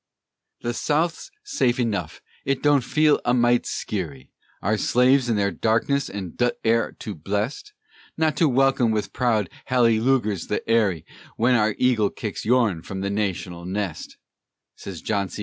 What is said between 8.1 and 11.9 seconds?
Not to welcome with proud hallylugers the ery Wen our